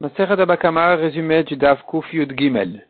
[0.00, 1.84] Résumé du Daf
[2.36, 2.86] Gimel.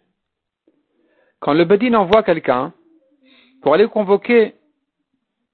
[1.41, 2.75] Quand le Bedin envoie quelqu'un
[3.63, 4.55] pour aller convoquer,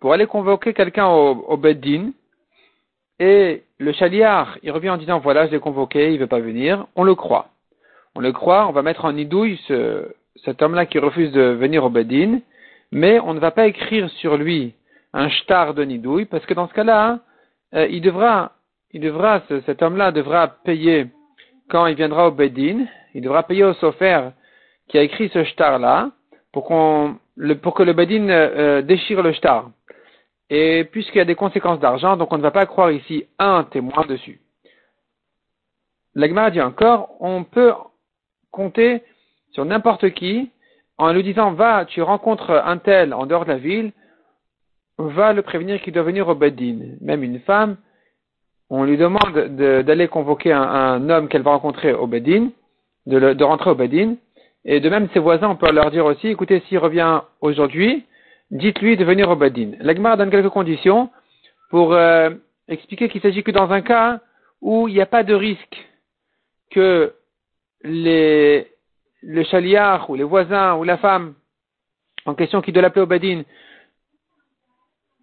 [0.00, 2.10] pour aller convoquer quelqu'un au, au Bedin,
[3.20, 6.88] et le chaliar, il revient en disant voilà, je l'ai convoqué, il veut pas venir,
[6.96, 7.50] on le croit.
[8.16, 10.12] On le croit, on va mettre en nidouille ce,
[10.44, 12.40] cet homme-là qui refuse de venir au Bedin,
[12.90, 14.74] mais on ne va pas écrire sur lui
[15.12, 17.20] un shtar de nidouille, parce que dans ce cas-là,
[17.74, 18.56] euh, il devra,
[18.90, 21.06] il devra, cet homme-là devra payer
[21.68, 24.30] quand il viendra au Bedin, il devra payer au sofer
[24.88, 26.10] qui a écrit ce shtar-là
[26.52, 29.70] pour, que le Bedin euh, déchire le shtar.
[30.50, 33.64] Et puisqu'il y a des conséquences d'argent, donc on ne va pas croire ici un
[33.64, 34.40] témoin dessus.
[36.14, 37.72] L'Agmara dit encore, on peut
[38.50, 39.02] compter
[39.52, 40.50] sur n'importe qui
[40.96, 43.92] en lui disant va, tu rencontres un tel en dehors de la ville,
[44.98, 46.96] va le prévenir qu'il doit venir au Bedin.
[47.00, 47.76] Même une femme,
[48.70, 49.32] on lui demande
[49.82, 52.50] d'aller convoquer un, homme qu'elle va rencontrer au Bedin,
[53.06, 54.16] de, rentrer au Bedin,
[54.64, 58.04] et de même ses voisins, on peut leur dire aussi, écoutez, s'il revient aujourd'hui,
[58.50, 59.72] dites-lui de venir au Bedin.
[59.80, 61.10] L'Agmar donne quelques conditions
[61.70, 62.30] pour euh,
[62.68, 64.20] expliquer qu'il s'agit que dans un cas
[64.60, 65.76] où il n'y a pas de risque
[66.70, 67.12] que
[67.82, 68.66] les,
[69.22, 71.34] le chaliard ou les voisins ou la femme
[72.26, 73.42] en question qui doit l'appeler au Bedin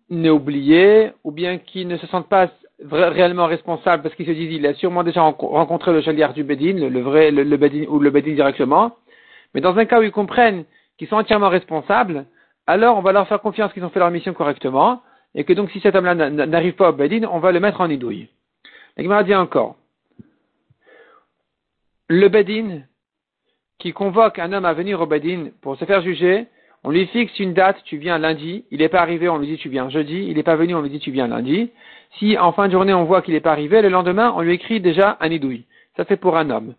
[0.10, 2.50] n'ait oublié ou bien qui ne se sentent pas
[2.90, 6.90] réellement responsable parce qu'il se disent il a sûrement déjà rencontré le chaliard du Bedin,
[6.90, 8.96] le, vrai, le, Bedin ou le Bedin directement.
[9.54, 10.66] Mais dans un cas où ils comprennent
[10.98, 12.26] qu'ils sont entièrement responsables,
[12.68, 15.02] alors on va leur faire confiance qu'ils ont fait leur mission correctement
[15.36, 17.90] et que donc si cet homme-là n'arrive pas au Bedin, on va le mettre en
[17.90, 18.30] idouille.
[18.98, 19.76] La dit encore.
[22.08, 22.82] Le Bedin
[23.80, 26.48] qui convoque un homme à venir au Bedin pour se faire juger,
[26.84, 29.58] on lui fixe une date, tu viens lundi, il n'est pas arrivé, on lui dit
[29.58, 31.70] tu viens jeudi, il n'est pas venu, on lui dit tu viens lundi.
[32.18, 34.54] Si en fin de journée on voit qu'il n'est pas arrivé, le lendemain on lui
[34.54, 35.66] écrit déjà un idouille.
[35.96, 36.74] Ça c'est pour un homme.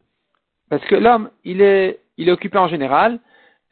[0.70, 3.20] Parce que l'homme, il est, il est occupé en général,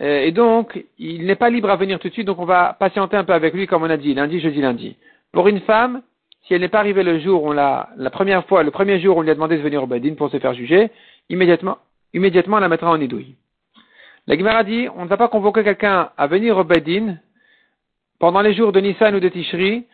[0.03, 2.77] euh, et donc il n'est pas libre à venir tout de suite, donc on va
[2.79, 4.97] patienter un peu avec lui comme on a dit, lundi, jeudi, lundi.
[5.33, 6.03] Pour une femme,
[6.47, 9.17] si elle n'est pas arrivée le jour, on l'a, la première fois, le premier jour,
[9.17, 10.91] on lui a demandé de venir au Bedin pour se faire juger,
[11.29, 11.79] immédiatement,
[12.15, 13.35] immédiatement on la mettra en idouille.
[14.27, 17.17] La Gemara dit, on ne va pas convoquer quelqu'un à venir au Bedin
[18.19, 19.87] pendant les jours de Nissan ou de Tishri,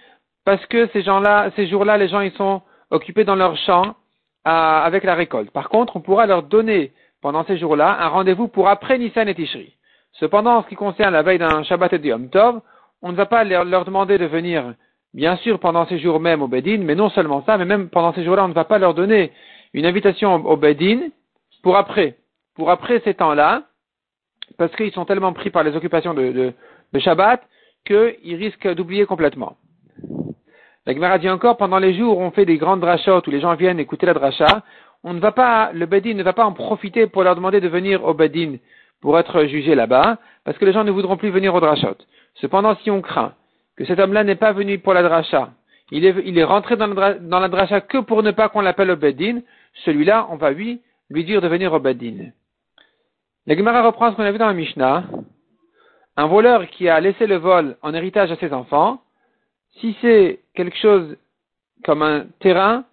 [0.45, 3.95] parce que ces gens-là, ces jours-là, les gens ils sont occupés dans leur champ
[4.45, 5.51] avec la récolte.
[5.51, 9.35] Par contre, on pourra leur donner pendant ces jours-là un rendez-vous pour après Nissan et
[9.35, 9.75] Tishri.
[10.13, 12.61] Cependant, en ce qui concerne la veille d'un Shabbat et du Yom Tov,
[13.03, 14.75] on ne va pas leur, demander de venir,
[15.13, 18.13] bien sûr, pendant ces jours même au Bedin, mais non seulement ça, mais même pendant
[18.13, 19.33] ces jours-là, on ne va pas leur donner
[19.75, 21.09] une invitation au Bedin
[21.63, 22.17] pour après.
[22.55, 23.65] Pour après ces temps-là,
[24.59, 26.53] parce qu'ils sont tellement pris par les occupations de,
[26.93, 27.43] de, Shabbat
[27.85, 29.57] qu'ils risquent d'oublier complètement.
[30.87, 33.41] La Gemara dit encore, pendant les jours où on fait des grandes drachot, où les
[33.41, 34.63] gens viennent écouter la dracha,
[35.05, 37.69] on ne va pas, le Bedin ne va pas en profiter pour leur demander de
[37.69, 38.57] venir au Bedin
[39.01, 41.97] pour être jugé là-bas, parce que les gens ne voudront plus venir au drachot.
[42.35, 43.35] Cependant, si on craint
[43.77, 45.51] que cet homme-là n'est pas venu pour la dracha,
[45.93, 49.41] il est, rentré dans la, dans que pour ne pas qu'on l'appelle au Bedin,
[49.85, 50.81] celui-là, on va lui,
[51.11, 52.31] lui dire de venir au Bedin.
[53.49, 55.05] La Gemara reprend ce qu'on a vu dans la Mishnah.
[56.17, 59.01] Un voleur qui a laissé le vol en héritage à ses enfants,
[59.79, 61.17] si c'est quelque chose
[61.85, 62.85] comme un terrain,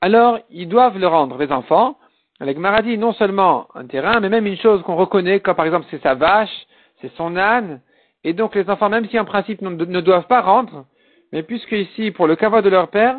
[0.00, 1.98] alors ils doivent le rendre, les enfants.
[2.40, 5.66] La Gemara dit non seulement un terrain, mais même une chose qu'on reconnaît, comme par
[5.66, 6.66] exemple c'est sa vache,
[7.02, 7.82] c'est son âne,
[8.24, 10.86] et donc les enfants, même si en principe ne, doivent pas rendre,
[11.32, 13.18] mais puisque ici, pour le caveau de leur père,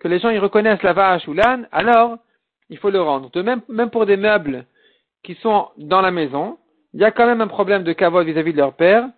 [0.00, 2.18] que les gens y reconnaissent la vache ou l'âne, alors
[2.68, 3.30] il faut le rendre.
[3.30, 4.66] De même, même pour des meubles
[5.24, 6.58] qui sont dans la maison,
[6.92, 9.08] il y a quand même un problème de cavode vis-à-vis de leur père,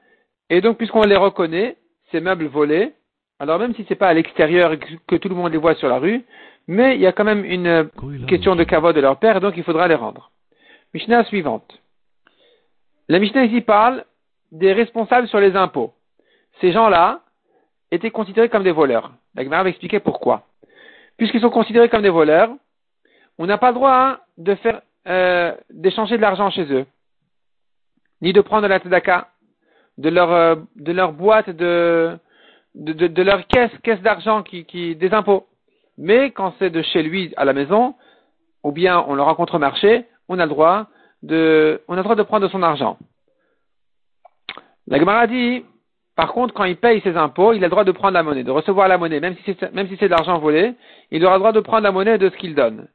[0.49, 1.77] et donc puisqu'on les reconnaît,
[2.11, 2.95] ces meubles volés,
[3.39, 5.89] alors même si c'est pas à l'extérieur et que tout le monde les voit sur
[5.89, 6.25] la rue,
[6.69, 7.91] mais il y a quand même une
[8.27, 10.31] question de cavode de leur père, et donc il faudra les rendre.
[10.95, 11.81] Mishnah suivante.
[13.09, 14.05] La Mishnah ici parle
[14.53, 15.93] des responsables sur les impôts.
[16.61, 17.21] Ces gens-là
[17.91, 19.13] étaient considérés comme des voleurs.
[19.35, 20.45] La Gemara va expliquer pourquoi.
[21.19, 22.51] Puisqu'ils sont considérés comme des voleurs,
[23.39, 26.87] on n'a pas le droit hein, de faire euh, d'échanger de l'argent chez eux,
[28.23, 29.29] ni de prendre la tzedaka,
[29.99, 32.19] de leur, euh, de leur boîte, de,
[32.75, 35.47] de, de, leur caisse, caisse d'argent qui, des impôts.
[35.99, 37.95] Mais quand c'est de chez lui à la maison,
[38.63, 40.87] ou bien on le rencontre au marché, on a le droit
[41.23, 42.99] de, on a droit de prendre de son argent.
[44.89, 45.65] La Gemara dit,
[46.15, 48.45] par contre, quand il paye ses impôts, il a le droit de prendre la monnaie,
[48.45, 50.75] de recevoir la monnaie, même si même si c'est de l'argent volé,
[51.11, 52.89] il aura le droit de prendre la monnaie de ce qu'il donne.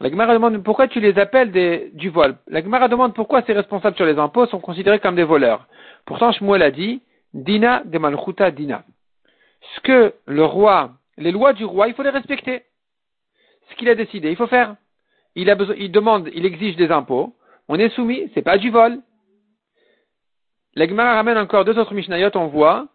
[0.00, 2.36] La Gemara demande pourquoi tu les appelles du vol.
[2.48, 5.66] La Gemara demande pourquoi ces responsables sur les impôts sont considérés comme des voleurs.
[6.04, 7.02] Pourtant, Shmuel a dit,
[7.32, 8.84] Dina de Malchuta Dina.
[9.74, 12.62] Ce que le roi, les lois du roi, il faut les respecter.
[13.70, 14.76] Ce qu'il a décidé, il faut faire.
[15.36, 17.34] il demande, il exige des impôts,
[17.68, 18.98] on est soumis, c'est pas du vol.
[20.74, 22.88] La Gemara ramène encore deux autres Mishnayot, on voit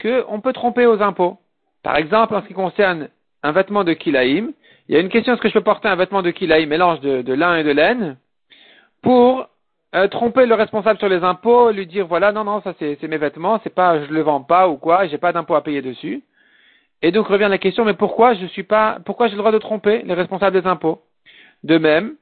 [0.00, 1.38] qu'on peut tromper aux impôts.
[1.82, 3.08] Par exemple, en ce qui concerne
[3.42, 4.52] un vêtement de Kilaïm,
[4.88, 7.00] il y a une question, est-ce que je peux porter un vêtement de Kilaïm, mélange
[7.00, 8.16] de, lin et de laine,
[9.02, 9.48] pour
[9.94, 13.18] euh, tromper le responsable sur les impôts, lui dire, voilà, non, non, ça c'est mes
[13.18, 16.22] vêtements, c'est pas, je le vends pas ou quoi, j'ai pas d'impôt à payer dessus.
[17.02, 19.58] Et donc revient la question, mais pourquoi je suis pas, pourquoi j'ai le droit de
[19.58, 21.02] tromper les responsables des impôts?
[21.62, 22.14] De même,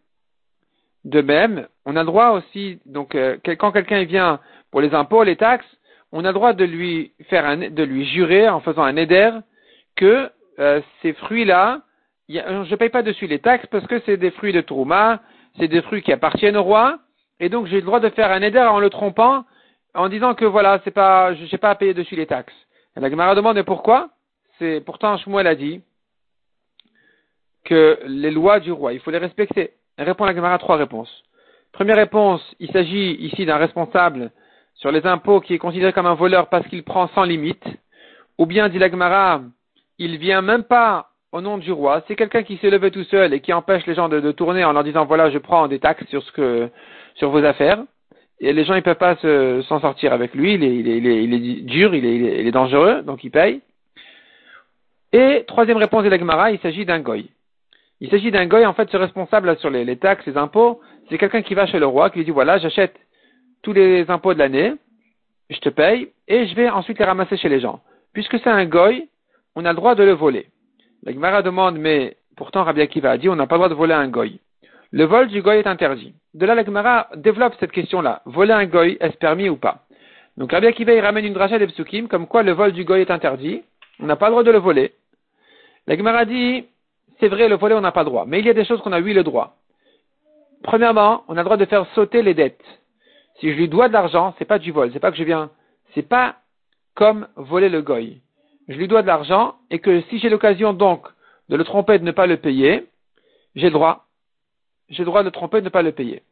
[1.05, 4.41] de même, on a le droit aussi, donc euh, quand quelqu'un vient
[4.71, 5.67] pour les impôts, les taxes,
[6.13, 9.31] on a le droit de lui faire un, de lui jurer en faisant un éder
[9.97, 11.83] que euh, ces fruits-là,
[12.29, 15.21] je ne paye pas dessus les taxes parce que c'est des fruits de Trouma,
[15.59, 16.99] c'est des fruits qui appartiennent au roi,
[17.41, 19.45] et donc j'ai le droit de faire un éder en le trompant,
[19.95, 22.55] en disant que voilà, c'est pas, je n'ai pas à payer dessus les taxes.
[22.97, 24.11] La Gemara demande pourquoi?
[24.59, 25.83] C'est pourtant Shmuel a dit
[27.65, 29.73] que les lois du roi, il faut les respecter.
[29.97, 31.25] Elle répond à la Gemara trois réponses.
[31.73, 34.31] Première réponse, il s'agit ici d'un responsable
[34.75, 37.65] sur les impôts qui est considéré comme un voleur parce qu'il prend sans limite.
[38.39, 39.43] Ou bien, dit la Gemara,
[39.99, 42.03] il vient même pas au nom du roi.
[42.07, 44.73] C'est quelqu'un qui s'est levé tout seul et qui empêche les gens de, tourner en
[44.73, 47.83] leur disant voilà, je prends des taxes sur vos affaires.
[48.41, 50.55] Et les gens, ils peuvent pas s'en sortir avec lui.
[50.55, 53.63] Il est, dur, il est, dangereux, donc il paye.
[55.13, 57.29] Et troisième réponse de la Gemara, il s'agit d'un goy.
[58.01, 61.43] Il s'agit d'un goy, en fait, ce responsable sur les, taxes, les impôts, c'est quelqu'un
[61.43, 62.95] qui va chez le roi, qui lui dit, voilà, j'achète
[63.63, 64.73] tous les impôts de l'année,
[65.51, 67.81] je te paye, et je vais ensuite les ramasser chez les gens.
[68.13, 69.09] Puisque c'est un goy,
[69.57, 70.49] on a le droit de le voler.
[71.05, 73.75] La Gemara demande, mais pourtant Rabbi Akiva a dit, on n'a pas le droit de
[73.75, 74.41] voler un goy.
[74.91, 76.15] Le vol du goy est interdit.
[76.33, 78.23] De là, la Gemara développe cette question-là.
[78.25, 79.81] Voler un goy, est-ce permis ou pas?
[80.37, 83.01] Donc Rabbi Akiva, il ramène une dracha des psukim, comme quoi le vol du goy
[83.03, 83.63] est interdit.
[84.01, 84.95] On n'a pas le droit de le voler.
[85.87, 86.65] La Gemara dit,
[87.21, 88.25] c'est vrai, le volet, on n'a pas le droit.
[88.27, 89.57] Mais il y a des choses qu'on a, oui, le droit.
[90.63, 92.65] Premièrement, on a le droit de faire sauter les dettes.
[93.39, 95.51] Si je lui dois de l'argent, c'est pas du vol, c'est pas que je viens,
[95.93, 96.37] c'est pas
[96.95, 98.21] comme voler le goy.
[98.69, 101.07] Je lui dois de l'argent et que si j'ai l'occasion donc
[101.49, 102.87] de le tromper de ne pas le payer,
[103.55, 104.07] j'ai le droit.
[104.89, 106.23] J'ai le droit de le tromper de ne pas le payer.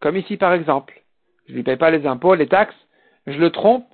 [0.00, 1.02] Comme ici par exemple.
[1.48, 2.76] Je lui paye pas les impôts, les taxes,
[3.26, 3.86] je le trompe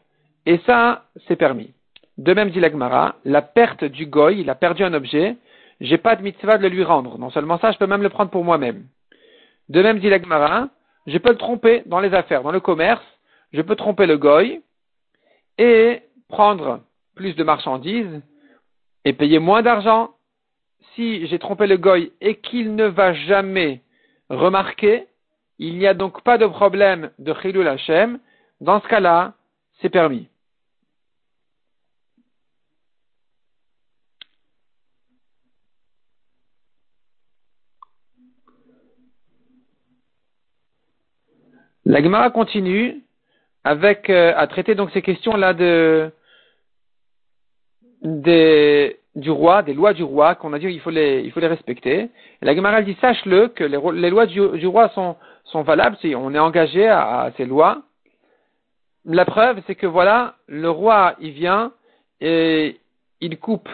[0.44, 1.72] et ça, c'est permis.
[2.18, 5.36] De même dit l'Agmara, la perte du goy, il a perdu un objet,
[5.80, 7.18] j'ai pas de mitzvah de le lui rendre.
[7.18, 8.86] Non seulement ça, je peux même le prendre pour moi-même.
[9.68, 10.68] De même, dit l'Agmara,
[11.06, 13.04] je peux le tromper dans les affaires, dans le commerce,
[13.52, 14.62] je peux tromper le goy
[15.58, 16.80] et prendre
[17.16, 18.22] plus de marchandises
[19.04, 20.10] et payer moins d'argent.
[20.94, 23.82] Si j'ai trompé le goy et qu'il ne va jamais
[24.28, 25.06] remarquer,
[25.58, 28.20] il n'y a donc pas de problème de chilul Hashem.
[28.60, 29.34] Dans ce cas-là,
[29.80, 30.28] c'est permis.
[41.84, 43.02] La Gemara continue
[43.62, 46.10] avec euh, à traiter donc ces questions-là de,
[48.06, 51.46] du roi, des lois du roi, qu'on a dit il faut les, il faut les
[51.46, 52.08] respecter.
[52.42, 56.38] la Gemara dit sache-le que les, lois du, roi sont, sont valables si on est
[56.38, 57.82] engagé à, ces lois.
[59.04, 61.72] La preuve, c'est que voilà, le roi, il vient
[62.20, 62.80] et
[63.20, 63.68] il coupe,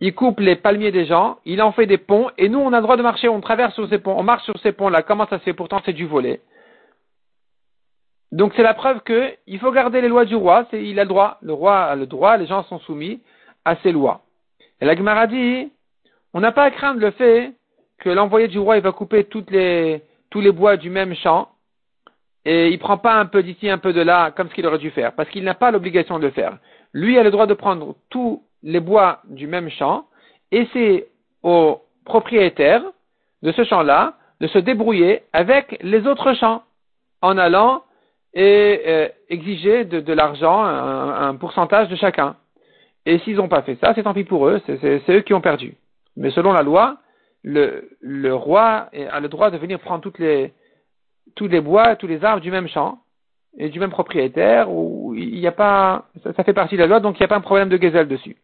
[0.00, 2.76] il coupe les palmiers des gens, il en fait des ponts, et nous, on a
[2.76, 5.02] le droit de marcher, on traverse sur ces ponts, on marche sur ces ponts-là.
[5.02, 5.52] Comment ça se fait?
[5.52, 6.40] Pourtant, c'est du volet.
[8.32, 11.04] Donc c'est la preuve que il faut garder les lois du roi, c'est, il a
[11.04, 13.20] le droit, le roi a le droit, les gens sont soumis
[13.64, 14.22] à ses lois.
[14.80, 15.72] Et la Gemara dit,
[16.32, 17.52] on n'a pas à craindre le fait
[17.98, 21.48] que l'envoyé du roi il va couper toutes les, tous les bois du même champ
[22.44, 24.78] et il prend pas un peu d'ici, un peu de là, comme ce qu'il aurait
[24.78, 26.56] dû faire, parce qu'il n'a pas l'obligation de le faire.
[26.94, 30.06] Lui a le droit de prendre tous les bois du même champ
[30.52, 31.08] et c'est
[31.42, 32.82] au propriétaire
[33.42, 36.62] de ce champ-là de se débrouiller avec les autres champs
[37.22, 37.82] en allant
[38.34, 42.36] et euh, exiger de, l'argent, un, pourcentage de chacun.
[43.06, 45.40] Et s'ils n'ont pas fait ça, c'est tant pis pour eux, c'est eux qui ont
[45.40, 45.74] perdu.
[46.16, 46.98] Mais selon la loi,
[47.42, 50.52] le, roi a le droit de venir prendre toutes les,
[51.34, 52.98] tous les bois, tous les arbres du même champ
[53.58, 57.00] et du même propriétaire, où il n'y a pas, ça, fait partie de la loi,
[57.00, 58.36] donc il n'y a pas un problème de gazelle dessus.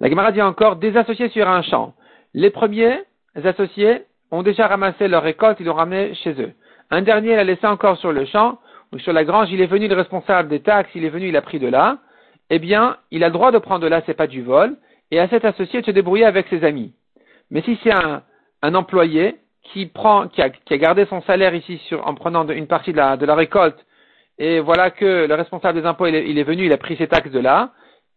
[0.00, 1.94] La Gemara dit encore des associés sur un champ.
[2.32, 3.00] Les premiers
[3.36, 6.52] associés ont déjà ramassé leur récolte, ils l'ont ramené chez eux.
[6.90, 8.58] Un dernier l'a laissé encore sur le champ,
[8.92, 11.36] ou sur la grange, il est venu le responsable des taxes, il est venu, il
[11.36, 11.98] a pris de là,
[12.50, 14.76] eh bien, il a le droit de prendre de là, c'est pas du vol,
[15.10, 16.92] et à cet associé de se débrouiller avec ses amis.
[17.50, 18.22] Mais si c'est un,
[18.74, 22.96] employé qui prend, qui a, gardé son salaire ici sur, en prenant une partie de
[22.96, 23.84] la, récolte,
[24.38, 27.30] et voilà que le responsable des impôts, il est, venu, il a pris ses taxes
[27.30, 27.70] de là,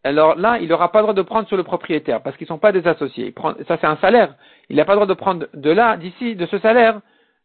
[0.04, 2.50] alors là, il n'aura pas le droit de prendre sur le propriétaire parce qu'ils ne
[2.50, 3.34] sont pas des associés.
[3.68, 4.36] ça, c'est un salaire.
[4.70, 7.02] Il n'a pas le droit de prendre de là, d'ici, de ce salaire,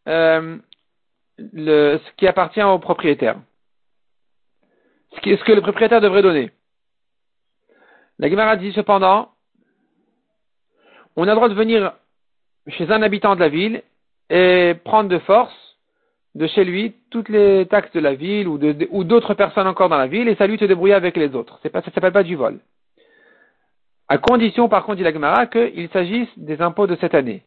[0.08, 0.58] euh,
[1.38, 3.36] le, ce qui appartient au propriétaire.
[5.14, 6.50] Ce, qui, ce que le propriétaire devrait donner.
[8.18, 9.30] La Gemara dit cependant,
[11.16, 11.92] on a le droit de venir
[12.68, 13.82] chez un habitant de la ville
[14.30, 15.76] et prendre de force
[16.34, 20.06] de chez lui toutes les taxes de la ville ou, d'autres personnes encore dans la
[20.06, 21.58] ville et ça lui te débrouiller avec les autres.
[21.62, 22.60] Ça s'appelle pas du vol.
[24.08, 27.42] À condition, par contre, dit la Gemara, qu'il s'agisse des impôts de cette année.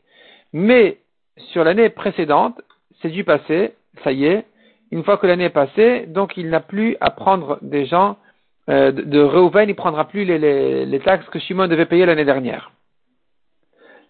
[0.54, 1.00] Mais
[1.38, 2.60] sur l'année précédente,
[3.06, 4.46] c'est du passé, ça y est.
[4.92, 8.18] Une fois que l'année est passée, donc il n'a plus à prendre des gens
[8.68, 12.72] euh, de, Reuven, il prendra plus les, les, taxes que Shimon devait payer l'année dernière.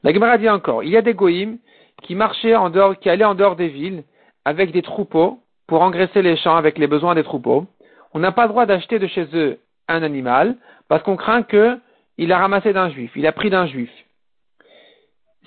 [0.04, 1.58] La Gemara dit encore, il y a des goïms
[2.04, 4.04] qui marchaient en dehors, qui allaient en dehors des villes
[4.46, 7.66] avec des troupeaux pour engraisser les champs avec les besoins des troupeaux.
[8.14, 9.60] On n'a pas le droit d'acheter de chez eux
[9.90, 10.56] un animal
[10.88, 13.92] parce qu'on craint qu'il a ramassé d'un juif, il a pris d'un juif.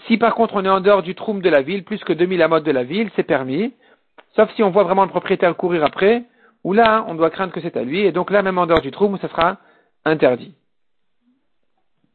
[0.06, 2.42] Si par contre on est en dehors du troum de la ville, plus que 2000
[2.42, 3.72] amotes de la ville, c'est permis,
[4.36, 6.24] sauf si on voit vraiment le propriétaire courir après,
[6.64, 8.80] ou là on doit craindre que c'est à lui, et donc là même en dehors
[8.80, 9.58] du troum, ça sera
[10.04, 10.54] interdit.